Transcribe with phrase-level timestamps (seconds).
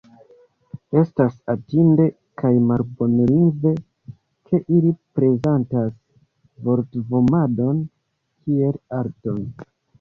[1.01, 2.07] Estas hatinde
[2.43, 3.75] kaj malbonlingve,
[4.49, 5.95] ke ili prezentas
[6.71, 9.43] vortvomadon kiel arton.